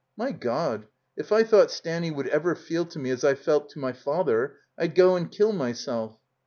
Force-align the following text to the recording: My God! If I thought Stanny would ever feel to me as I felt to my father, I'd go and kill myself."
My 0.17 0.31
God! 0.31 0.87
If 1.15 1.31
I 1.31 1.43
thought 1.43 1.69
Stanny 1.69 2.09
would 2.09 2.27
ever 2.29 2.55
feel 2.55 2.87
to 2.87 2.97
me 2.97 3.11
as 3.11 3.23
I 3.23 3.35
felt 3.35 3.69
to 3.69 3.79
my 3.79 3.93
father, 3.93 4.57
I'd 4.75 4.95
go 4.95 5.15
and 5.15 5.29
kill 5.31 5.53
myself." 5.53 6.17